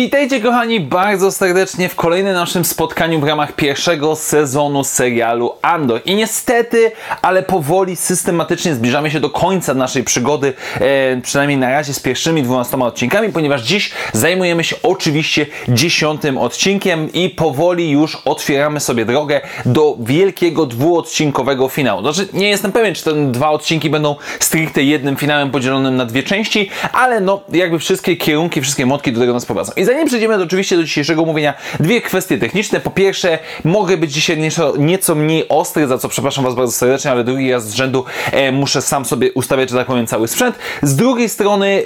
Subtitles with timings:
[0.00, 6.00] Witajcie kochani bardzo serdecznie w kolejnym naszym spotkaniu w ramach pierwszego sezonu serialu Andor.
[6.04, 11.94] I niestety, ale powoli, systematycznie zbliżamy się do końca naszej przygody, e, przynajmniej na razie
[11.94, 18.80] z pierwszymi 12 odcinkami, ponieważ dziś zajmujemy się oczywiście dziesiątym odcinkiem i powoli już otwieramy
[18.80, 22.00] sobie drogę do wielkiego dwuodcinkowego finału.
[22.00, 26.22] Znaczy, nie jestem pewien, czy te dwa odcinki będą stricte jednym finałem podzielonym na dwie
[26.22, 29.72] części, ale no, jakby wszystkie kierunki, wszystkie motki do tego nas prowadzą.
[29.76, 32.80] I zanim przejdziemy do, oczywiście do dzisiejszego omówienia, dwie kwestie techniczne.
[32.80, 37.10] Po pierwsze, mogę być dzisiaj nieco, nieco mniej ostry, za co przepraszam Was bardzo serdecznie,
[37.10, 40.58] ale drugi raz z rzędu e, muszę sam sobie ustawiać, że tak powiem, cały sprzęt.
[40.82, 41.82] Z drugiej strony,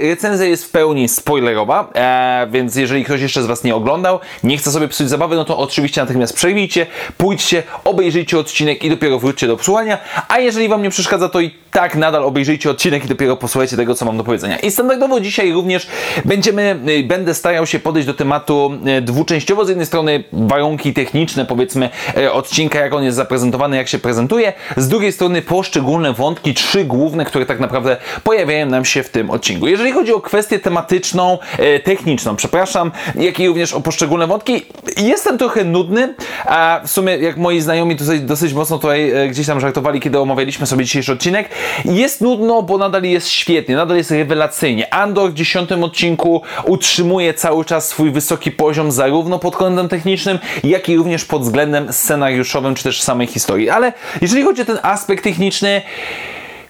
[0.00, 4.58] recenzja jest w pełni spoilerowa, e, więc jeżeli ktoś jeszcze z Was nie oglądał, nie
[4.58, 6.86] chce sobie psuć zabawy, no to oczywiście natychmiast przejmijcie,
[7.16, 9.98] pójdźcie, obejrzyjcie odcinek i dopiero wróćcie do słuchania.
[10.28, 13.94] A jeżeli Wam nie przeszkadza, to i tak nadal obejrzyjcie odcinek i dopiero posłuchajcie tego,
[13.94, 14.58] co mam do powiedzenia.
[14.58, 15.86] I standardowo dzisiaj również
[16.24, 19.64] będziemy, e, będę starał się podejść do tematu e, dwuczęściowo.
[19.64, 24.52] Z jednej strony warunki techniczne, powiedzmy, e, odcinka, jak on jest zaprezentowany, jak się prezentuje.
[24.76, 29.30] Z drugiej strony poszczególne wątki, trzy główne, które tak naprawdę pojawiają nam się w tym
[29.30, 29.66] odcinku.
[29.66, 31.38] Jeżeli chodzi o kwestię tematyczną,
[31.84, 37.36] techniczną, przepraszam, jak i również o poszczególne wątki, jestem trochę nudny, a w sumie jak
[37.36, 41.48] moi znajomi dosyć, dosyć mocno tutaj gdzieś tam żartowali, kiedy omawialiśmy sobie dzisiejszy odcinek,
[41.84, 44.94] jest nudno, bo nadal jest świetnie, nadal jest rewelacyjnie.
[44.94, 50.88] Andor w dziesiątym odcinku utrzymuje cały czas swój wysoki poziom zarówno pod kątem technicznym, jak
[50.88, 53.70] i również pod względem scenariuszowym, czy też samej historii.
[53.70, 55.82] Ale jeżeli chodzi o ten aspekt techniczny,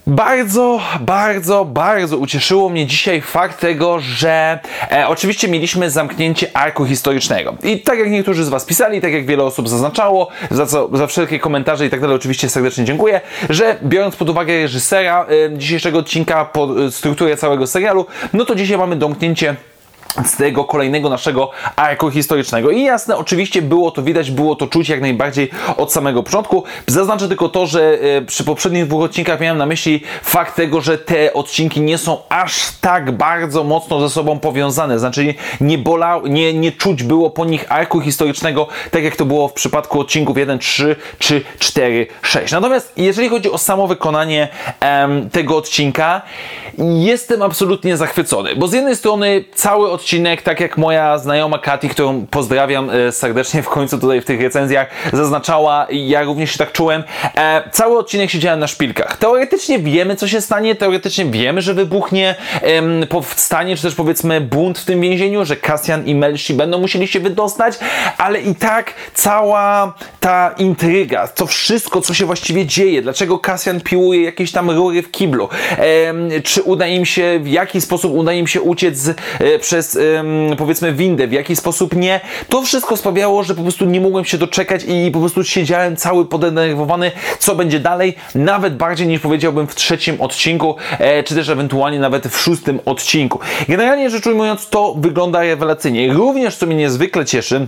[0.09, 4.59] bardzo, bardzo, bardzo ucieszyło mnie dzisiaj fakt tego, że
[4.93, 7.55] e, oczywiście mieliśmy zamknięcie arku historycznego.
[7.63, 11.07] I tak jak niektórzy z Was pisali, tak jak wiele osób zaznaczało, za co za
[11.07, 15.99] wszelkie komentarze i tak dalej oczywiście serdecznie dziękuję, że biorąc pod uwagę reżysera e, dzisiejszego
[15.99, 19.57] odcinka, po e, strukturę całego serialu, no to dzisiaj mamy domknięcie
[20.25, 22.71] z tego kolejnego naszego arku historycznego.
[22.71, 26.65] I jasne, oczywiście było to widać, było to czuć jak najbardziej od samego początku.
[26.87, 30.99] Zaznaczę tylko to, że e, przy poprzednich dwóch odcinkach miałem na myśli fakt tego, że
[30.99, 34.99] te odcinki nie są aż tak bardzo mocno ze sobą powiązane.
[34.99, 39.49] Znaczy nie bolał, nie, nie czuć było po nich arku historycznego, tak jak to było
[39.49, 42.53] w przypadku odcinków 1, 3 czy 4, 6.
[42.53, 44.49] Natomiast jeżeli chodzi o samo wykonanie
[44.81, 46.23] em, tego odcinka,
[46.79, 50.08] jestem absolutnie zachwycony, bo z jednej strony cały odcinek,
[50.45, 54.89] tak jak moja znajoma Kati, którą pozdrawiam e, serdecznie w końcu tutaj w tych recenzjach,
[55.13, 57.05] zaznaczała, ja również się tak czułem,
[57.37, 59.17] e, cały odcinek siedziałem na szpilkach.
[59.17, 62.35] Teoretycznie wiemy, co się stanie, teoretycznie wiemy, że wybuchnie,
[63.09, 67.21] powstanie, czy też powiedzmy bunt w tym więzieniu, że Cassian i Melshi będą musieli się
[67.21, 67.79] wydostać,
[68.19, 74.23] ale i tak cała ta intryga, to wszystko, co się właściwie dzieje, dlaczego Cassian piłuje
[74.23, 75.49] jakieś tam rury w kiblu,
[76.45, 79.15] czy uda im się, w jaki sposób uda im się uciec e,
[79.59, 79.99] przez przez
[80.59, 82.21] powiedzmy windę, w jaki sposób nie.
[82.49, 86.27] To wszystko sprawiało, że po prostu nie mogłem się doczekać i po prostu siedziałem cały
[86.27, 91.99] podenerwowany, co będzie dalej, nawet bardziej niż powiedziałbym w trzecim odcinku, e, czy też ewentualnie
[91.99, 93.41] nawet w szóstym odcinku.
[93.69, 96.13] Generalnie rzecz ujmując, to wygląda rewelacyjnie.
[96.13, 97.67] Również, co mnie niezwykle cieszy,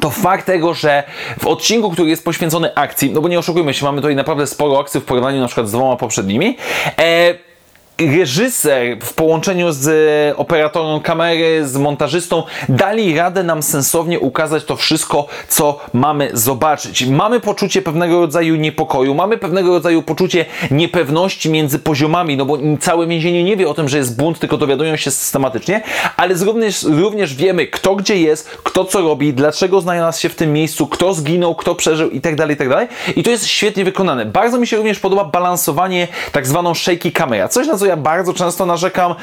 [0.00, 1.02] to fakt tego, że
[1.38, 4.80] w odcinku, który jest poświęcony akcji, no bo nie oszukujmy się, mamy tutaj naprawdę sporo
[4.80, 6.56] akcji w porównaniu na przykład z dwoma poprzednimi,
[6.98, 7.34] e,
[7.98, 9.88] reżyser w połączeniu z
[10.38, 17.06] operatorem kamery, z montażystą dali radę nam sensownie ukazać to wszystko, co mamy zobaczyć.
[17.06, 23.06] Mamy poczucie pewnego rodzaju niepokoju, mamy pewnego rodzaju poczucie niepewności między poziomami, no bo całe
[23.06, 25.82] więzienie nie wie o tym, że jest bunt, tylko dowiadują się systematycznie,
[26.16, 30.52] ale również, również wiemy, kto gdzie jest, kto co robi, dlaczego znalazł się w tym
[30.52, 32.88] miejscu, kto zginął, kto przeżył i tak dalej, i tak.
[33.16, 34.26] I to jest świetnie wykonane.
[34.26, 37.48] Bardzo mi się również podoba balansowanie tak zwaną shaky camera.
[37.48, 39.14] Coś na co ja bardzo często narzekam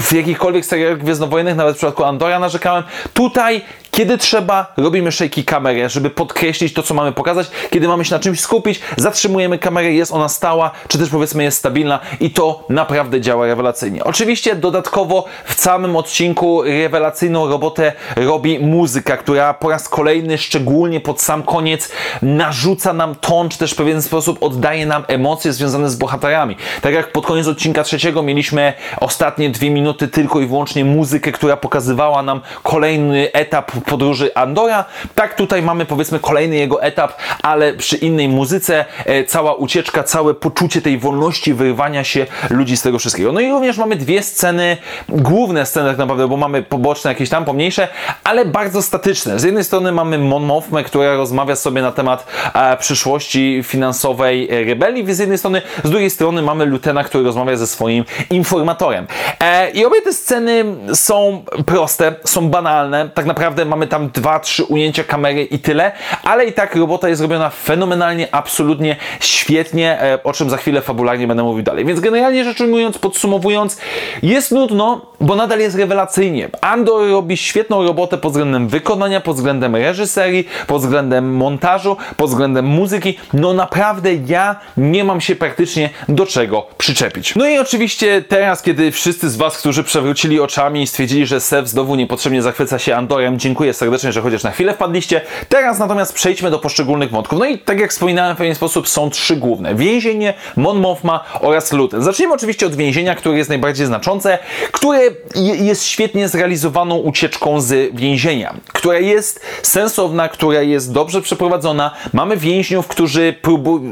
[0.00, 2.82] w jakichkolwiek serialach gwiezdnowojennych, nawet w przypadku Andora narzekałem.
[3.14, 7.50] Tutaj kiedy trzeba, robimy shaky kamerę, żeby podkreślić to, co mamy pokazać.
[7.70, 11.58] Kiedy mamy się na czymś skupić, zatrzymujemy kamerę, jest ona stała, czy też powiedzmy jest
[11.58, 14.04] stabilna i to naprawdę działa rewelacyjnie.
[14.04, 21.20] Oczywiście dodatkowo w całym odcinku rewelacyjną robotę robi muzyka, która po raz kolejny, szczególnie pod
[21.20, 21.90] sam koniec,
[22.22, 26.56] narzuca nam ton, czy też w pewien sposób oddaje nam emocje związane z bohaterami.
[26.80, 31.56] Tak jak pod koniec odcinka trzeciego mieliśmy ostatnie dwie minuty tylko i wyłącznie muzykę, która
[31.56, 34.84] pokazywała nam kolejny etap podróży Andora,
[35.14, 37.12] tak tutaj mamy powiedzmy kolejny jego etap,
[37.42, 42.82] ale przy innej muzyce, e, cała ucieczka, całe poczucie tej wolności, wyrwania się ludzi z
[42.82, 43.32] tego wszystkiego.
[43.32, 44.76] No i również mamy dwie sceny,
[45.08, 47.88] główne sceny tak naprawdę, bo mamy poboczne jakieś tam pomniejsze,
[48.24, 49.38] ale bardzo statyczne.
[49.38, 54.64] Z jednej strony mamy Mon Mothmę, która rozmawia sobie na temat e, przyszłości finansowej e,
[54.64, 59.06] rebelii, z jednej strony, z drugiej strony mamy Lutena, który rozmawia ze swoim informatorem.
[59.40, 60.64] E, I obie te sceny
[60.94, 65.92] są proste, są banalne, tak naprawdę mamy tam dwa, trzy ujęcia kamery i tyle,
[66.24, 71.26] ale i tak robota jest robiona fenomenalnie, absolutnie świetnie, e, o czym za chwilę fabularnie
[71.26, 71.84] będę mówił dalej.
[71.84, 73.78] Więc generalnie rzecz ujmując, podsumowując,
[74.22, 76.48] jest nudno, bo nadal jest rewelacyjnie.
[76.60, 82.66] Andor robi świetną robotę pod względem wykonania, pod względem reżyserii, pod względem montażu, pod względem
[82.66, 83.18] muzyki.
[83.32, 87.34] No naprawdę ja nie mam się praktycznie do czego przyczepić.
[87.36, 91.68] No i oczywiście teraz, kiedy wszyscy z Was, którzy przewrócili oczami i stwierdzili, że Sev
[91.68, 95.20] znowu niepotrzebnie zachwyca się Andorem, dziękuję serdecznie, że chociaż na chwilę wpadliście.
[95.48, 97.38] Teraz natomiast przejdźmy do poszczególnych wątków.
[97.38, 99.74] No i tak jak wspominałem w pewien sposób są trzy główne.
[99.74, 102.02] Więzienie, Mon Mothma oraz Luten.
[102.02, 104.38] Zacznijmy oczywiście od więzienia, które jest najbardziej znaczące,
[104.72, 105.00] które
[105.34, 111.90] jest świetnie zrealizowaną ucieczką z więzienia, która jest sensowna, która jest dobrze przeprowadzona.
[112.12, 113.82] Mamy więźniów, którzy próbują,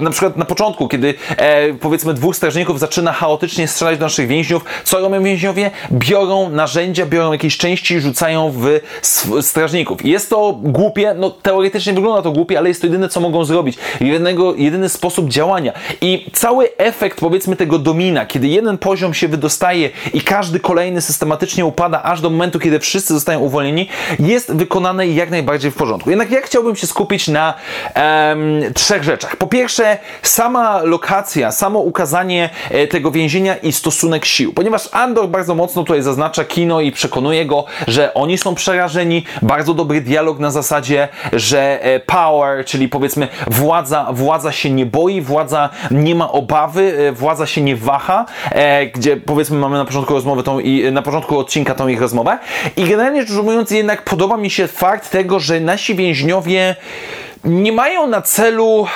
[0.00, 4.64] na przykład na początku, kiedy e, powiedzmy dwóch strażników zaczyna chaotycznie strzelać do naszych więźniów,
[4.84, 5.70] co robią więźniowie?
[5.92, 8.80] Biorą narzędzia, biorą jakieś części i rzucają w
[9.40, 10.04] strażników.
[10.04, 13.78] Jest to głupie, no teoretycznie wygląda to głupie, ale jest to jedyne, co mogą zrobić.
[14.56, 15.72] Jedyny sposób działania.
[16.00, 21.66] I cały efekt, powiedzmy, tego domina, kiedy jeden poziom się wydostaje i każdy kolejny systematycznie
[21.66, 26.10] upada, aż do momentu, kiedy wszyscy zostają uwolnieni, jest wykonane jak najbardziej w porządku.
[26.10, 27.54] Jednak ja chciałbym się skupić na
[27.96, 29.36] um, trzech rzeczach.
[29.36, 34.52] Po pierwsze, sama lokacja, samo ukazanie e, tego więzienia i stosunek sił.
[34.52, 38.93] Ponieważ Andor bardzo mocno tutaj zaznacza kino i przekonuje go, że oni są przerażeni.
[39.42, 45.20] Bardzo dobry dialog na zasadzie, że e, power, czyli powiedzmy władza, władza się nie boi,
[45.20, 48.26] władza nie ma obawy, e, władza się nie waha,
[48.94, 52.38] gdzie powiedzmy mamy na początku rozmowy tą i na początku odcinka tą ich rozmowę.
[52.76, 56.76] I generalnie rzecz ujmując, jednak podoba mi się fakt tego, że nasi więźniowie
[57.44, 58.86] nie mają na celu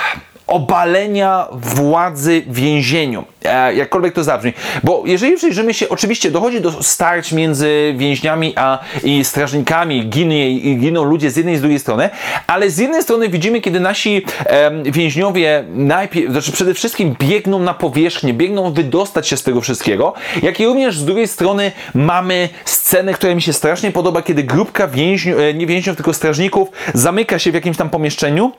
[0.49, 3.23] obalenia władzy w więzieniu.
[3.45, 4.53] E, jakkolwiek to zabrzmi.
[4.83, 11.03] Bo jeżeli przyjrzymy się, oczywiście dochodzi do starć między więźniami a i strażnikami, ginie, giną
[11.03, 12.09] ludzie z jednej i z drugiej strony,
[12.47, 17.73] ale z jednej strony widzimy, kiedy nasi e, więźniowie najpierw, znaczy przede wszystkim biegną na
[17.73, 20.13] powierzchnię, biegną wydostać się z tego wszystkiego,
[20.43, 24.87] jak i również z drugiej strony mamy scenę, która mi się strasznie podoba, kiedy grupka
[24.87, 28.51] więźniów, e, nie więźniów, tylko strażników zamyka się w jakimś tam pomieszczeniu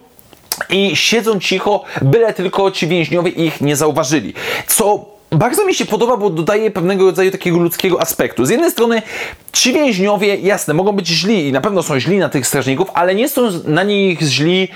[0.69, 4.35] i siedzą cicho, byle tylko ci więźniowie ich nie zauważyli.
[4.67, 8.45] Co bardzo mi się podoba, bo dodaje pewnego rodzaju takiego ludzkiego aspektu.
[8.45, 9.03] Z jednej strony
[9.53, 13.15] ci więźniowie, jasne, mogą być źli i na pewno są źli na tych strażników, ale
[13.15, 14.69] nie są na nich źli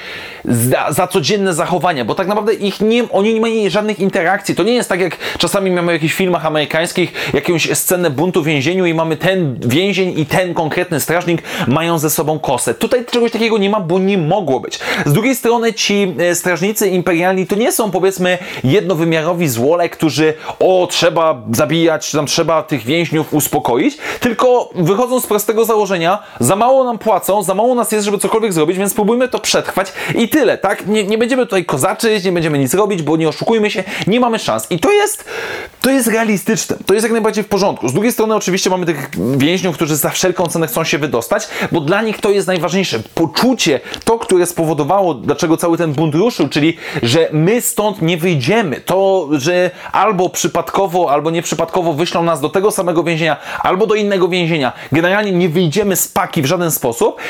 [0.44, 4.54] za, za codzienne zachowania, bo tak naprawdę ich nie, oni nie mają żadnych interakcji.
[4.54, 8.46] To nie jest tak, jak czasami mamy w jakichś filmach amerykańskich jakąś scenę buntu w
[8.46, 12.74] więzieniu i mamy ten więzień i ten konkretny strażnik mają ze sobą kosę.
[12.74, 14.78] Tutaj czegoś takiego nie ma, bo nie mogło być.
[15.06, 20.88] Z drugiej strony ci e, strażnicy imperialni to nie są powiedzmy jednowymiarowi złole, którzy o,
[20.90, 26.98] trzeba zabijać, tam trzeba tych więźniów uspokoić, tylko wychodzą z prostego założenia, za mało nam
[26.98, 30.86] płacą, za mało nas jest, żeby cokolwiek zrobić, więc spróbujmy to przetrwać i tyle, tak?
[30.86, 34.38] Nie, nie będziemy tutaj kozaczyć, nie będziemy nic robić, bo nie oszukujmy się, nie mamy
[34.38, 34.66] szans.
[34.70, 35.24] I to jest,
[35.80, 37.88] to jest realistyczne, to jest jak najbardziej w porządku.
[37.88, 41.80] Z drugiej strony oczywiście mamy tych więźniów, którzy za wszelką cenę chcą się wydostać, bo
[41.80, 42.98] dla nich to jest najważniejsze.
[43.14, 48.80] Poczucie, to, które spowodowało, dlaczego cały ten bunt ruszył, czyli, że my stąd nie wyjdziemy.
[48.80, 54.28] To, że albo przypadkowo, albo nieprzypadkowo wyślą nas do tego samego więzienia, albo do innego
[54.28, 54.72] więzienia.
[54.92, 57.20] Generalnie nie wyjdziemy z paki w żaden sposób.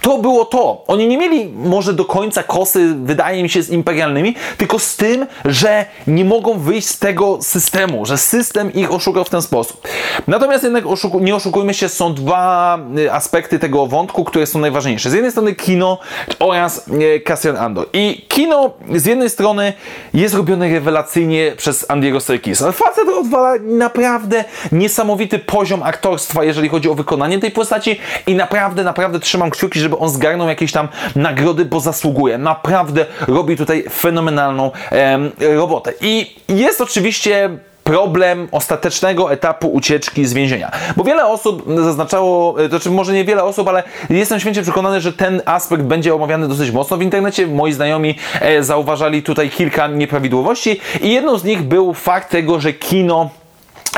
[0.00, 0.84] To było to.
[0.86, 5.26] Oni nie mieli może do końca kosy, wydaje mi się, z imperialnymi, tylko z tym,
[5.44, 9.88] że nie mogą wyjść z tego systemu, że system ich oszukał w ten sposób.
[10.26, 15.10] Natomiast jednak oszuku nie oszukujmy się, są dwa y, aspekty tego wątku, które są najważniejsze.
[15.10, 15.98] Z jednej strony kino
[16.38, 17.86] oraz y, Cassian Andor.
[17.92, 19.72] I kino z jednej strony
[20.14, 22.51] jest robione rewelacyjnie przez Andiego Serkisa.
[22.58, 29.20] Facet odwala naprawdę niesamowity poziom aktorstwa, jeżeli chodzi o wykonanie tej postaci i naprawdę, naprawdę
[29.20, 32.38] trzymam kciuki, żeby on zgarnął jakieś tam nagrody, bo zasługuje.
[32.38, 35.92] Naprawdę robi tutaj fenomenalną em, robotę.
[36.00, 37.50] I jest oczywiście
[37.84, 40.70] problem ostatecznego etapu ucieczki z więzienia.
[40.96, 45.12] Bo wiele osób zaznaczało, to znaczy może nie wiele osób, ale jestem święcie przekonany, że
[45.12, 47.46] ten aspekt będzie omawiany dosyć mocno w internecie.
[47.46, 52.72] Moi znajomi e, zauważali tutaj kilka nieprawidłowości i jedną z nich był fakt tego, że
[52.72, 53.30] kino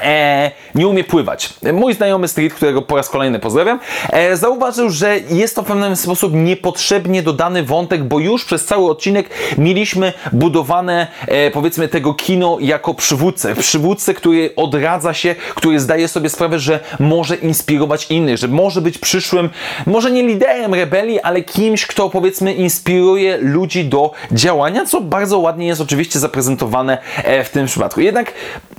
[0.03, 1.55] e, nie umie pływać.
[1.73, 5.97] Mój znajomy Street, którego po raz kolejny pozdrawiam, e, zauważył, że jest to w pewien
[5.97, 12.59] sposób niepotrzebnie dodany wątek, bo już przez cały odcinek mieliśmy budowane, e, powiedzmy, tego kino
[12.61, 13.55] jako przywódcę.
[13.55, 18.99] Przywódcę, który odradza się, który zdaje sobie sprawę, że może inspirować innych, że może być
[18.99, 19.51] przyszłym,
[19.87, 25.67] może nie liderem rebelii, ale kimś, kto powiedzmy inspiruje ludzi do działania, co bardzo ładnie
[25.67, 28.01] jest oczywiście zaprezentowane e, w tym przypadku.
[28.01, 28.33] Jednak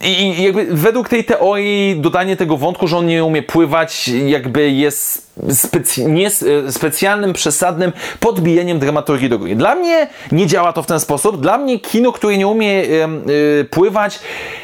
[0.03, 5.24] i jakby według tej teorii dodanie tego wątku, że on nie umie pływać, jakby jest
[5.53, 9.55] specy nie, e, specjalnym, przesadnym podbijaniem dramaturgii do góry.
[9.55, 11.41] Dla mnie nie działa to w ten sposób.
[11.41, 14.19] Dla mnie kino, które nie umie yy, pływać,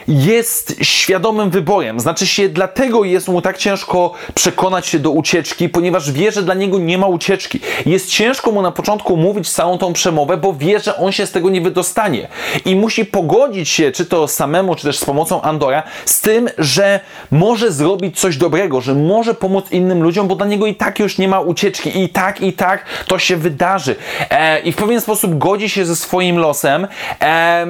[0.07, 1.99] jest świadomym wyborem.
[1.99, 6.53] Znaczy się, dlatego jest mu tak ciężko przekonać się do ucieczki, ponieważ wie, że dla
[6.53, 7.59] niego nie ma ucieczki.
[7.85, 11.31] Jest ciężko mu na początku mówić całą tą przemowę, bo wie, że on się z
[11.31, 12.27] tego nie wydostanie.
[12.65, 16.99] I musi pogodzić się, czy to samemu, czy też z pomocą Andora, z tym, że
[17.31, 21.17] może zrobić coś dobrego, że może pomóc innym ludziom, bo dla niego i tak już
[21.17, 22.03] nie ma ucieczki.
[22.03, 23.95] I tak, i tak to się wydarzy.
[24.29, 26.87] E, I w pewien sposób godzi się ze swoim losem.
[27.21, 27.67] E,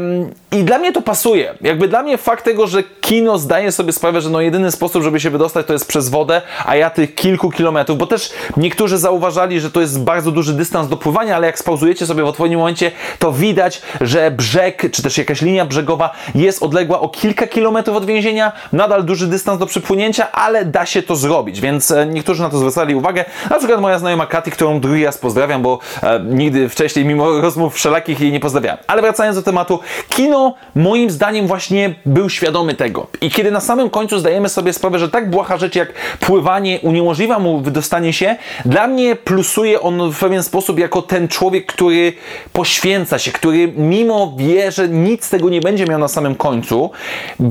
[0.51, 1.53] I dla mnie to pasuje.
[1.61, 5.19] Jakby dla mnie fakt tego, że kino zdaje sobie sprawę, że no jedyny sposób, żeby
[5.19, 9.59] się wydostać, to jest przez wodę, a ja tych kilku kilometrów, bo też niektórzy zauważali,
[9.59, 12.91] że to jest bardzo duży dystans do pływania, ale jak spauzujecie sobie w odpowiednim momencie,
[13.19, 18.05] to widać, że brzeg, czy też jakaś linia brzegowa jest odległa o kilka kilometrów od
[18.05, 22.49] więzienia, nadal duży dystans do przypłynięcia, ale da się to zrobić, więc e, niektórzy na
[22.49, 23.25] to zwracali uwagę.
[23.49, 27.75] Na przykład moja znajoma Katy, którą drugi raz pozdrawiam, bo e, nigdy wcześniej, mimo rozmów
[27.75, 28.77] wszelakich, jej nie pozdrawiałem.
[28.87, 33.07] Ale wracając do tematu, kino moim zdaniem właśnie był świadomy tego.
[33.21, 37.39] I kiedy na samym końcu zdajemy sobie sprawę, że tak błaha rzecz jak pływanie uniemożliwia
[37.39, 38.35] mu wydostanie się,
[38.65, 42.13] dla mnie plusuje on w pewien sposób jako ten człowiek, który
[42.53, 46.91] poświęca się, który mimo wie, że nic z tego nie będzie miał na samym końcu,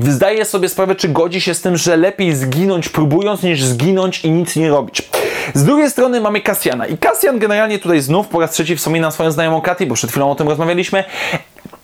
[0.07, 4.31] zdaje sobie sprawę, czy godzi się z tym, że lepiej zginąć próbując, niż zginąć i
[4.31, 5.09] nic nie robić.
[5.53, 6.87] Z drugiej strony mamy Kasjana.
[6.87, 10.31] I Kasjan generalnie tutaj znów po raz trzeci wspomina swoją znajomą Katy, bo przed chwilą
[10.31, 11.03] o tym rozmawialiśmy.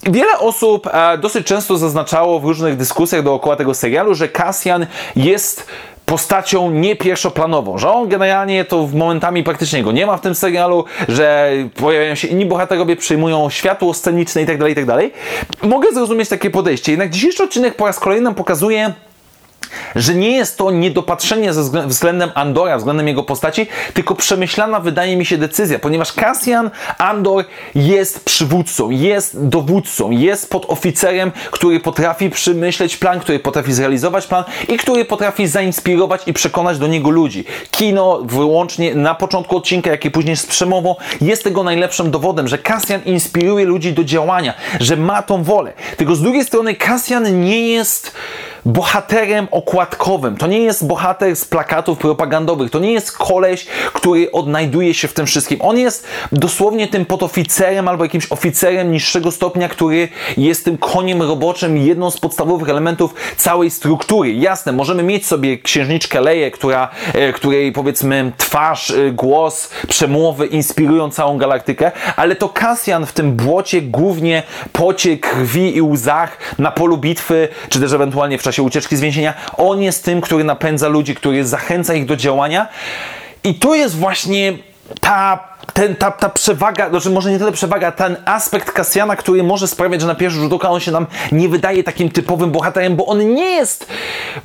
[0.03, 4.85] Wiele osób e, dosyć często zaznaczało w różnych dyskusjach dookoła tego serialu, że Kasjan
[5.15, 5.67] jest
[6.05, 10.35] postacią nie pierwszoplanową, że on generalnie to w momentami praktycznie go nie ma w tym
[10.35, 14.97] serialu, że pojawiają się inni bohaterowie, przyjmują światło sceniczne itd., tak itd.
[14.97, 18.93] Tak Mogę zrozumieć takie podejście, jednak dzisiejszy odcinek po raz kolejny nam pokazuje
[19.95, 25.25] że nie jest to niedopatrzenie ze względem Andora, względem jego postaci, tylko przemyślana wydaje mi
[25.25, 27.45] się decyzja, ponieważ Cassian Andor
[27.75, 34.77] jest przywódcą, jest dowódcą, jest podoficerem, który potrafi przemyśleć plan, który potrafi zrealizować plan i
[34.77, 37.45] który potrafi zainspirować i przekonać do niego ludzi.
[37.71, 42.57] Kino wyłącznie na początku odcinka, jak i później z przemową jest tego najlepszym dowodem, że
[42.57, 45.73] Cassian inspiruje ludzi do działania, że ma tą wolę.
[45.97, 48.11] Tylko z drugiej strony Cassian nie jest
[48.67, 50.37] bohaterem okładkowym.
[50.37, 52.71] To nie jest bohater z plakatów propagandowych.
[52.71, 55.61] To nie jest koleś, który odnajduje się w tym wszystkim.
[55.61, 60.07] On jest dosłownie tym podoficerem albo jakimś oficerem niższego stopnia, który
[60.37, 64.33] jest tym koniem roboczym, jedną z podstawowych elementów całej struktury.
[64.33, 71.09] Jasne, możemy mieć sobie księżniczkę Leję, która, e, której powiedzmy twarz, e, głos, przemowy inspirują
[71.11, 76.97] całą galaktykę, ale to Kasjan w tym błocie głównie pocie krwi i łzach na polu
[76.97, 79.33] bitwy, czy też ewentualnie w czasie czasie ucieczki z więzienia.
[79.57, 82.67] On jest tym, który napędza ludzi, który zachęca ich do działania.
[83.43, 84.53] I to jest właśnie
[85.01, 89.67] ta ten, ta, ta przewaga, znaczy może nie tyle przewaga, ten aspekt Kasjana, który może
[89.67, 93.05] sprawiać, że na pierwszy rzut oka on się nam nie wydaje takim typowym bohaterem, bo
[93.05, 93.87] on nie jest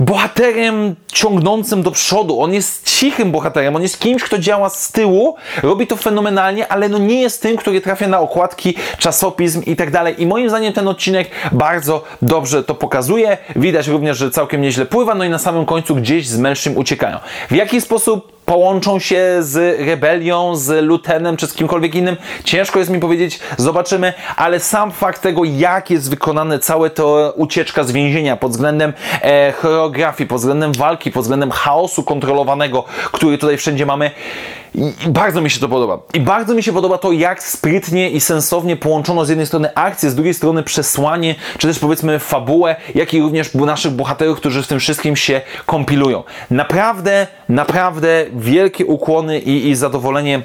[0.00, 5.36] bohaterem ciągnącym do przodu, on jest cichym bohaterem, on jest kimś, kto działa z tyłu,
[5.62, 9.90] robi to fenomenalnie, ale no nie jest tym, który trafia na okładki, czasopism i tak
[9.90, 10.22] dalej.
[10.22, 13.38] I moim zdaniem ten odcinek bardzo dobrze to pokazuje.
[13.56, 17.18] Widać również, że całkiem nieźle pływa, no i na samym końcu gdzieś z Melszym uciekają.
[17.50, 22.16] W jaki sposób połączą się z rebelią, z Lutenem czy z kimkolwiek innym.
[22.44, 27.84] Ciężko jest mi powiedzieć, zobaczymy, ale sam fakt tego, jak jest wykonane całe to ucieczka
[27.84, 33.56] z więzienia pod względem e, choreografii, pod względem walki, pod względem chaosu kontrolowanego, który tutaj
[33.56, 34.10] wszędzie mamy,
[34.74, 35.98] i, I, bardzo mi się to podoba.
[36.14, 40.10] I bardzo mi się podoba to, jak sprytnie i sensownie połączono z jednej strony akcję,
[40.10, 44.66] z drugiej strony przesłanie, czy też powiedzmy fabułę, jak i również naszych bohaterów, którzy w
[44.66, 46.22] tym wszystkim się kompilują.
[46.50, 50.42] Naprawdę, naprawdę wielkie ukłony i, i zadowolenie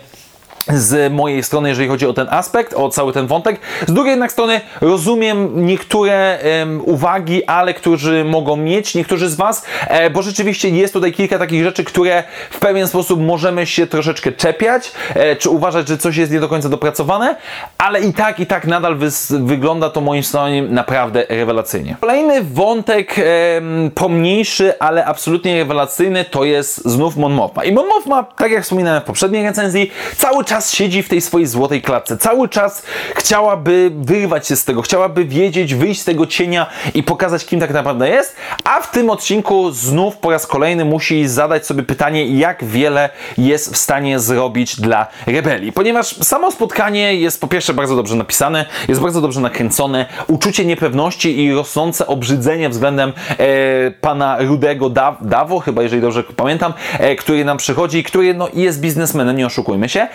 [0.74, 3.60] z mojej strony, jeżeli chodzi o ten aspekt, o cały ten wątek.
[3.88, 9.66] Z drugiej jednak strony rozumiem niektóre um, uwagi, ale którzy mogą mieć niektórzy z Was,
[9.88, 14.32] e, bo rzeczywiście jest tutaj kilka takich rzeczy, które w pewien sposób możemy się troszeczkę
[14.32, 17.36] czepiać, e, czy uważać, że coś jest nie do końca dopracowane,
[17.78, 18.98] ale i tak, i tak nadal
[19.30, 21.98] wygląda to moim zdaniem naprawdę rewelacyjnie.
[22.02, 23.24] Kolejny wątek e,
[23.96, 27.64] pomniejszy, ale absolutnie rewelacyjny to jest znów Mon Mothma.
[27.64, 31.22] I Mon Mothma, tak jak wspominałem w poprzedniej recenzji, cały czas czas siedzi w tej
[31.22, 32.18] swojej złotej klatce.
[32.18, 32.84] Cały czas
[33.16, 37.72] chciałaby wyrwać się z tego, chciałaby wiedzieć, wyjść z tego cienia i pokazać, kim tak
[37.72, 38.36] naprawdę jest.
[38.64, 43.74] A w tym odcinku znów po raz kolejny musi zadać sobie pytanie, jak wiele jest
[43.74, 45.72] w stanie zrobić dla rebelii.
[45.72, 51.44] Ponieważ samo spotkanie jest po pierwsze bardzo dobrze napisane, jest bardzo dobrze nakręcone, uczucie niepewności
[51.44, 57.46] i rosnące obrzydzenie względem e, pana Rudego Daw Dawo, chyba jeżeli dobrze pamiętam, e, który
[57.46, 60.08] nam przychodzi, który no, jest biznesmenem, nie oszukujmy się.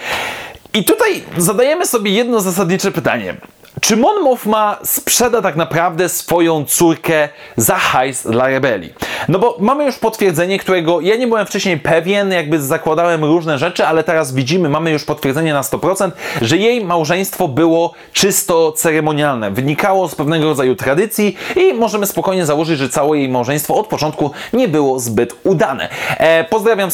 [0.74, 3.36] I tutaj zadajemy sobie jedno zasadnicze pytanie.
[3.80, 8.92] Czy Mon Mothma sprzeda tak naprawdę swoją córkę za hajs dla rebelii?
[9.28, 13.86] No bo mamy już potwierdzenie, którego ja nie byłem wcześniej pewien, jakby zakładałem różne rzeczy,
[13.86, 16.10] ale teraz widzimy, mamy już potwierdzenie na 100%,
[16.42, 19.50] że jej małżeństwo było czysto ceremonialne.
[19.50, 24.30] Wynikało z pewnego rodzaju tradycji i możemy spokojnie założyć, że całe jej małżeństwo od początku
[24.52, 25.88] nie było zbyt udane.
[26.18, 26.90] E, pozdrawiam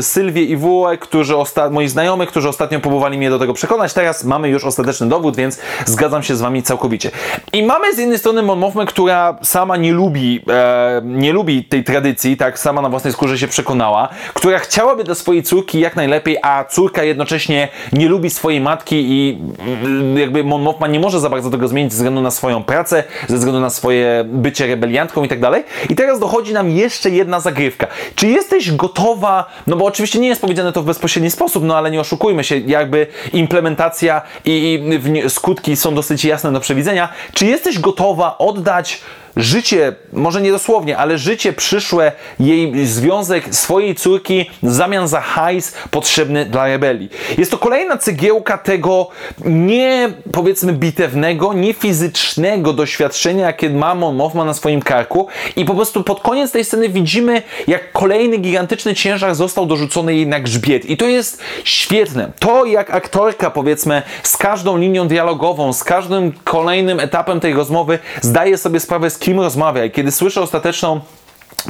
[0.00, 3.92] Sylwię i, Wułę, którzy osta- moi znajomi, którzy ostatnio próbowali mnie do tego przekonać.
[3.92, 7.10] Teraz mamy już ostateczny dowód, więc zgadzam się z wami całkowicie.
[7.52, 12.36] I mamy z jednej strony Mon która sama nie lubi, e, nie lubi tej tradycji,
[12.36, 16.64] tak sama na własnej skórze się przekonała, która chciałaby dla swojej córki jak najlepiej, a
[16.64, 21.68] córka jednocześnie nie lubi swojej matki i mm, jakby Mon nie może za bardzo tego
[21.68, 25.64] zmienić ze względu na swoją pracę, ze względu na swoje bycie rebeliantką i tak dalej.
[25.90, 27.86] I teraz dochodzi nam jeszcze jedna zagrywka.
[28.14, 31.90] Czy jesteś gotowa, no bo oczywiście nie jest powiedziane to w bezpośredni sposób, no ale
[31.90, 34.80] nie oszukujmy się, jakby implementacja i,
[35.24, 37.08] i skutki są dosyć jasne do przewidzenia.
[37.32, 39.00] Czy jesteś gotowa oddać
[39.36, 45.74] życie, może nie dosłownie, ale życie przyszłe, jej związek swojej córki w zamian za hajs
[45.90, 47.08] potrzebny dla rebelii.
[47.38, 49.08] Jest to kolejna cegiełka tego
[49.44, 55.74] nie powiedzmy bitewnego, nie fizycznego doświadczenia, jakie ma Mon Mothma na swoim karku i po
[55.74, 60.84] prostu pod koniec tej sceny widzimy, jak kolejny gigantyczny ciężar został dorzucony jej na grzbiet
[60.90, 62.32] i to jest świetne.
[62.38, 68.58] To jak aktorka powiedzmy z każdą linią dialogową, z każdym kolejnym etapem tej rozmowy zdaje
[68.58, 71.00] sobie sprawę z kim rozmawia i kiedy słyszę ostateczną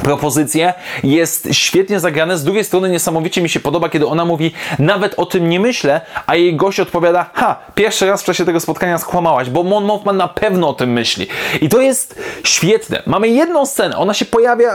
[0.03, 0.73] propozycję,
[1.03, 2.37] jest świetnie zagrane.
[2.37, 6.01] Z drugiej strony niesamowicie mi się podoba, kiedy ona mówi, nawet o tym nie myślę,
[6.27, 10.17] a jej gość odpowiada, ha, pierwszy raz w czasie tego spotkania skłamałaś, bo Mon Mothman
[10.17, 11.27] na pewno o tym myśli.
[11.61, 13.03] I to jest świetne.
[13.05, 14.71] Mamy jedną scenę, ona się pojawia,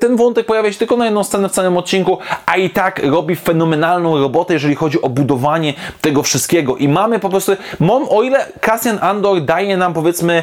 [0.00, 3.36] ten wątek pojawia się tylko na jedną scenę w całym odcinku, a i tak robi
[3.36, 6.76] fenomenalną robotę, jeżeli chodzi o budowanie tego wszystkiego.
[6.76, 10.42] I mamy po prostu, Mom, o ile Cassian Andor daje nam powiedzmy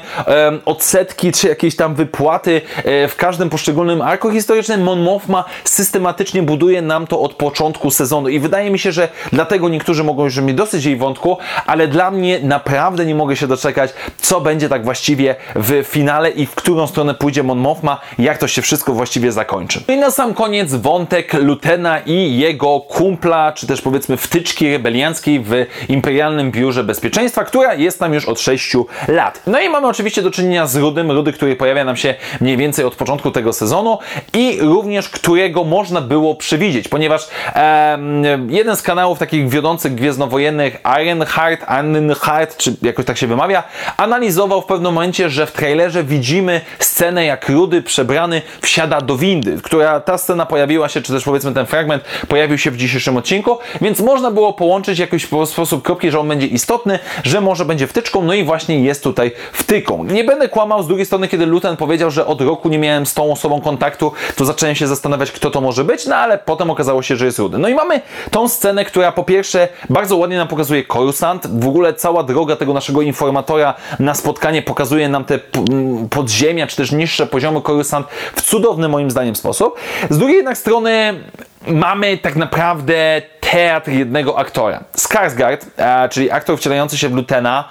[0.65, 6.43] odsetki, czy jakieś tam wypłaty um, w każdym poszczególnym arku, jako historyczny Mon Mothma systematycznie
[6.43, 10.37] buduje nam to od początku sezonu i wydaje mi się, że dlatego niektórzy mogą już
[10.37, 14.83] mieć dosyć jej wątku, ale dla mnie naprawdę nie mogę się doczekać, co będzie tak
[14.83, 19.31] właściwie w finale i w którą stronę pójdzie Mon Mothma, jak to się wszystko właściwie
[19.31, 19.83] zakończy.
[19.87, 25.65] I na sam koniec wątek Lutena i jego kumpla, czy też powiedzmy wtyczki rebelianckiej w
[25.89, 28.75] Imperialnym Biurze Bezpieczeństwa, która jest tam już od 6
[29.07, 29.41] lat.
[29.47, 32.85] No i mamy oczywiście do czynienia z Rudym, Rudy, który pojawia nam się mniej więcej
[32.85, 33.97] od początku tego sezonu
[34.33, 37.27] i również którego można było przewidzieć, ponieważ
[38.49, 43.63] jeden z kanałów takich wiodących gwiezdnowojennych, Ironheart, Ironheart, czy jakoś tak się wymawia,
[43.97, 49.57] analizował w pewnym momencie, że w trailerze widzimy scenę, jak Rudy przebrany wsiada do windy,
[49.63, 53.57] która ta scena pojawiła się, czy też powiedzmy ten fragment pojawił się w dzisiejszym odcinku,
[53.81, 58.23] więc można było połączyć jakiś sposób kropki, że on będzie istotny, że może będzie wtyczką,
[58.23, 60.03] no i właśnie jest tutaj wtyką.
[60.03, 63.13] Nie będę kłamał z drugiej strony, kiedy Luten powiedział, że od roku nie miałem z
[63.13, 63.90] tą osobą kontaktu,
[64.35, 67.39] to zacząłem się zastanawiać, kto to może być, no ale potem okazało się, że jest
[67.39, 67.57] Rudy.
[67.57, 68.01] No i mamy
[68.31, 72.73] tą scenę, która po pierwsze bardzo ładnie nam pokazuje Coruscant, w ogóle cała droga tego
[72.73, 75.39] naszego informatora na spotkanie pokazuje nam te
[76.09, 79.79] podziemia, czy też niższe poziomy Coruscant w cudowny moim zdaniem sposób.
[80.09, 81.13] Z drugiej jednak strony
[81.67, 84.83] mamy tak naprawdę teatr jednego aktora.
[84.97, 85.65] Skarsgård,
[86.09, 87.69] czyli aktor wcielający się w Lutena,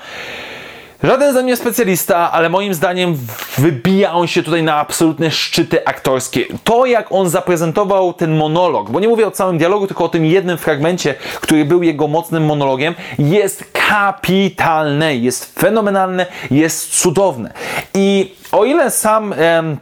[1.02, 3.16] Żaden ze mnie specjalista, ale moim zdaniem
[3.58, 6.44] wybija on się tutaj na absolutne szczyty aktorskie.
[6.64, 10.26] To, jak on zaprezentował ten monolog, bo nie mówię o całym dialogu, tylko o tym
[10.26, 17.52] jednym fragmencie, który był jego mocnym monologiem, jest kapitalne, jest fenomenalne, jest cudowne.
[17.94, 19.32] I o ile sam.
[19.32, 19.76] Em,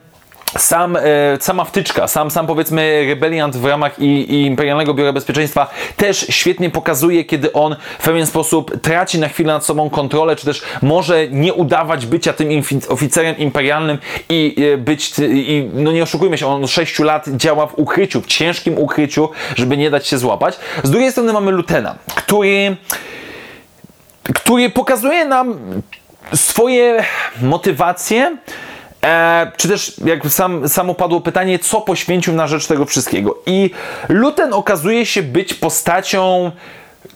[0.57, 1.01] sam, e,
[1.41, 6.71] sama wtyczka, sam, sam powiedzmy rebeliant w ramach i, i Imperialnego Biura Bezpieczeństwa też świetnie
[6.71, 11.29] pokazuje, kiedy on w pewien sposób traci na chwilę nad sobą kontrolę, czy też może
[11.29, 12.49] nie udawać bycia tym
[12.89, 17.67] oficerem imperialnym i e, być, i, no nie oszukujmy się, on od 6 lat działa
[17.67, 20.59] w ukryciu, w ciężkim ukryciu, żeby nie dać się złapać.
[20.83, 22.77] Z drugiej strony mamy Lutena, który
[24.35, 25.55] który pokazuje nam
[26.35, 27.05] swoje
[27.43, 28.37] motywacje,
[29.05, 33.39] E, czy też, jak sam, samo padło pytanie, co poświęcił na rzecz tego wszystkiego.
[33.47, 33.71] I
[34.09, 36.51] Luten okazuje się być postacią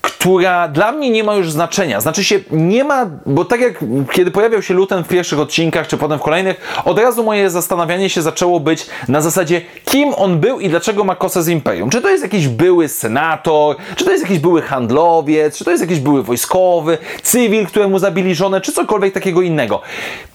[0.01, 2.01] która dla mnie nie ma już znaczenia.
[2.01, 5.97] Znaczy się nie ma, bo tak jak kiedy pojawiał się Luten w pierwszych odcinkach, czy
[5.97, 10.61] potem w kolejnych, od razu moje zastanawianie się zaczęło być na zasadzie, kim on był
[10.61, 11.91] i dlaczego ma kosę z Imperium.
[11.91, 15.83] Czy to jest jakiś były senator, czy to jest jakiś były handlowiec, czy to jest
[15.83, 19.81] jakiś były wojskowy, cywil, któremu zabili żonę, czy cokolwiek takiego innego.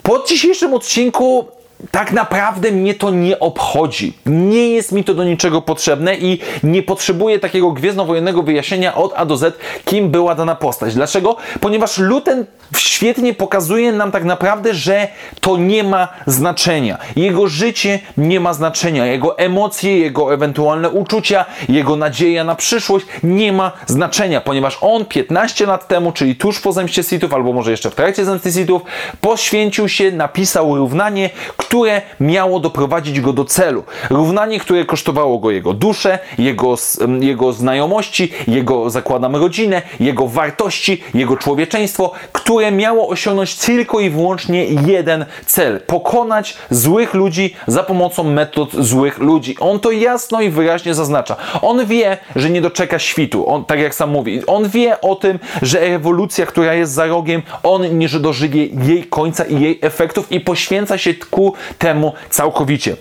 [0.04, 1.48] Po dzisiejszym odcinku
[1.92, 4.18] tak naprawdę mnie to nie obchodzi.
[4.26, 9.26] Nie jest mi to do niczego potrzebne i nie potrzebuję takiego gwiezdnowojennego wyjaśnienia od A
[9.26, 10.94] do Z, kim była dana postać.
[10.94, 11.36] Dlaczego?
[11.60, 12.46] Ponieważ Luten
[12.78, 15.08] świetnie pokazuje nam tak naprawdę, że
[15.42, 16.98] to nie ma znaczenia.
[17.16, 19.06] Jego życie nie ma znaczenia.
[19.06, 25.66] Jego emocje, jego ewentualne uczucia, jego nadzieja na przyszłość nie ma znaczenia, ponieważ on 15
[25.66, 28.82] lat temu, czyli tuż po zemście Sithów, albo może jeszcze w trakcie zemsty Sithów,
[29.22, 31.30] poświęcił się, napisał równanie,
[31.68, 33.84] które miało doprowadzić go do celu.
[34.10, 36.76] Równanie, które kosztowało go jego duszę, jego,
[37.20, 44.66] jego znajomości, jego, zakładam, rodzinę, jego wartości, jego człowieczeństwo, które miało osiągnąć tylko i wyłącznie
[44.66, 49.56] jeden cel: pokonać złych ludzi za pomocą metod złych ludzi.
[49.60, 51.36] On to jasno i wyraźnie zaznacza.
[51.62, 54.46] On wie, że nie doczeka świtu, on, tak jak sam mówi.
[54.46, 59.44] On wie o tym, że rewolucja, która jest za rogiem, on nie dożywie jej końca
[59.44, 62.96] i jej efektów i poświęca się ku temu całkowicie.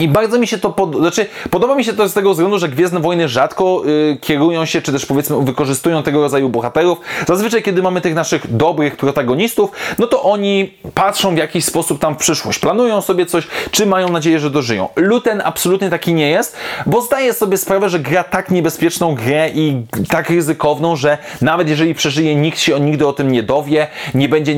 [0.00, 0.96] I bardzo mi się to pod...
[0.96, 4.82] znaczy, podoba mi się to z tego względu, że Gwiezdne Wojny rzadko y, kierują się,
[4.82, 6.98] czy też powiedzmy wykorzystują tego rodzaju bohaterów.
[7.26, 12.14] Zazwyczaj, kiedy mamy tych naszych dobrych protagonistów, no to oni patrzą w jakiś sposób tam
[12.14, 14.88] w przyszłość, planują sobie coś, czy mają nadzieję, że dożyją.
[14.96, 19.82] Luten absolutnie taki nie jest, bo zdaje sobie sprawę, że gra tak niebezpieczną grę i
[20.08, 24.54] tak ryzykowną, że nawet jeżeli przeżyje, nikt się nigdy o tym nie dowie, nie będzie,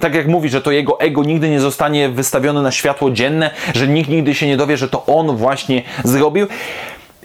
[0.00, 3.88] tak jak mówi, że to jego ego nigdy nie zostanie wystawione na światło dzienne, że
[3.88, 6.46] nikt nigdy się nie dowie, że to on właśnie zrobił.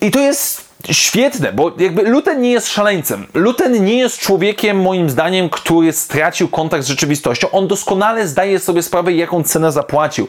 [0.01, 3.27] I to jest świetne, bo jakby Luten nie jest szaleńcem.
[3.33, 7.51] Luten nie jest człowiekiem, moim zdaniem, który stracił kontakt z rzeczywistością.
[7.51, 10.27] On doskonale zdaje sobie sprawę, jaką cenę zapłacił.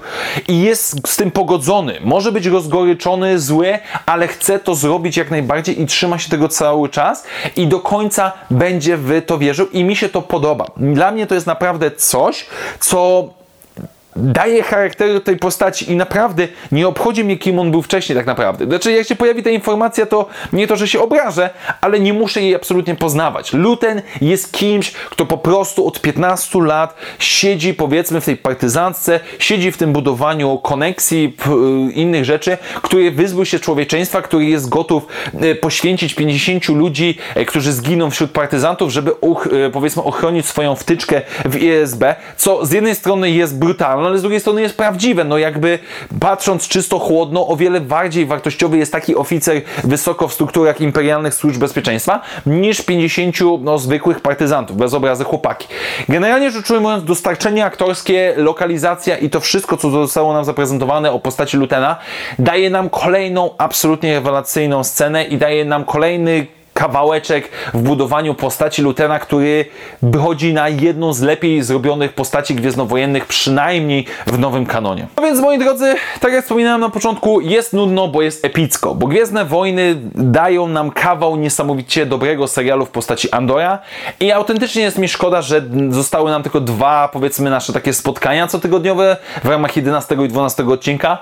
[0.48, 1.98] I jest z tym pogodzony.
[2.04, 6.88] Może być rozgoryczony, zły, ale chce to zrobić jak najbardziej i trzyma się tego cały
[6.88, 7.24] czas
[7.56, 10.66] i do końca będzie w to wierzył i mi się to podoba.
[10.76, 12.46] Dla mnie to jest naprawdę coś,
[12.80, 13.28] co
[14.16, 18.64] daje charakteru tej postaci i naprawdę nie obchodzi mnie, kim on był wcześniej tak naprawdę.
[18.64, 21.50] Znaczy, jak się pojawi ta informacja, to nie to, że się obrażę,
[21.80, 23.52] ale nie muszę jej absolutnie poznawać.
[23.52, 29.72] Luten jest kimś, kto po prostu od 15 lat siedzi, powiedzmy, w tej partyzantce, siedzi
[29.72, 31.36] w tym budowaniu koneksji,
[31.88, 35.06] y, innych rzeczy, który wyzbył się człowieczeństwa, który jest gotów
[35.42, 39.12] y, poświęcić 50 ludzi, y, którzy zginą wśród partyzantów, żeby,
[39.72, 42.04] powiedzmy, ochronić swoją wtyczkę w ISB,
[42.36, 45.24] co z jednej strony jest brutalne, no ale z drugiej strony jest prawdziwe.
[45.24, 45.78] No jakby
[46.20, 51.60] patrząc czysto chłodno, o wiele bardziej wartościowy jest taki oficer wysoko w strukturach imperialnych służb
[51.60, 55.68] bezpieczeństwa niż 50 no, zwykłych partyzantów, bez obrazy chłopaki.
[56.08, 61.56] Generalnie rzecz ujmując, dostarczenie aktorskie, lokalizacja i to wszystko, co zostało nam zaprezentowane o postaci
[61.56, 61.96] Lutena,
[62.38, 69.18] daje nam kolejną absolutnie rewelacyjną scenę i daje nam kolejny kawałeczek w budowaniu postaci Lutena,
[69.18, 69.64] który
[70.02, 75.06] wychodzi na jedną z lepiej zrobionych postaci gwiezdnowojennych, przynajmniej w nowym kanonie.
[75.16, 79.06] No więc moi drodzy, tak jak wspominałem na początku, jest nudno, bo jest epicko, bo
[79.06, 83.78] Gwiezdne Wojny dają nam kawał niesamowicie dobrego serialu w postaci Andora
[84.20, 89.16] i autentycznie jest mi szkoda, że zostały nam tylko dwa, powiedzmy, nasze takie spotkania cotygodniowe
[89.44, 91.18] w ramach 11 i 12 odcinka.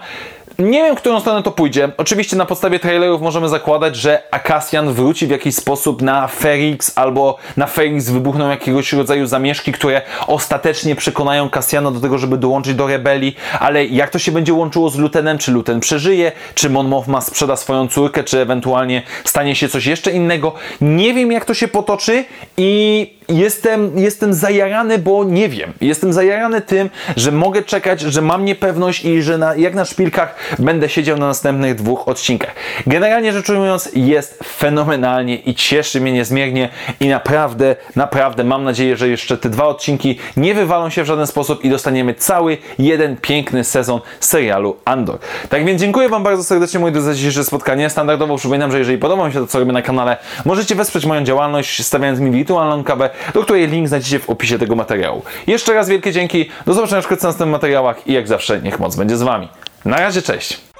[0.59, 1.89] Nie wiem, w którą stronę to pójdzie.
[1.97, 7.37] Oczywiście na podstawie trailerów możemy zakładać, że Akasjan wróci w jakiś sposób na Ferix albo
[7.57, 12.87] na Ferix wybuchną jakiegoś rodzaju zamieszki, które ostatecznie przekonają Cassiana do tego, żeby dołączyć do
[12.87, 15.39] rebelii, ale jak to się będzie łączyło z Lutenem?
[15.39, 16.33] Czy Luten przeżyje?
[16.55, 18.25] Czy Mon Mothma sprzeda swoją córkę?
[18.25, 20.53] Czy ewentualnie stanie się coś jeszcze innego?
[20.81, 22.25] Nie wiem, jak to się potoczy
[22.57, 25.73] i jestem, jestem zajarany, bo nie wiem.
[25.81, 30.35] Jestem zajarany tym, że mogę czekać, że mam niepewność i że na, jak na szpilkach
[30.59, 32.55] będę siedział na następnych dwóch odcinkach.
[32.87, 36.69] Generalnie rzecz ujmując, jest fenomenalnie i cieszy mnie niezmiernie
[37.01, 41.27] i naprawdę, naprawdę mam nadzieję, że jeszcze te dwa odcinki nie wywalą się w żaden
[41.27, 45.19] sposób i dostaniemy cały jeden piękny sezon serialu Andor.
[45.49, 47.91] Tak więc dziękuję Wam bardzo serdecznie, moi drodzy, za dzisiejsze spotkanie.
[47.91, 51.25] Standardowo przypominam, że jeżeli podoba mi się to, co robię na kanale, możecie wesprzeć moją
[51.25, 55.23] działalność, stawiając mi wirtualną kabę, do której link znajdziecie w opisie tego materiału.
[55.47, 59.17] Jeszcze raz wielkie dzięki, do zobaczenia w następnych materiałach i jak zawsze niech moc będzie
[59.17, 59.49] z Wami.
[59.85, 60.74] Na razie, cześć!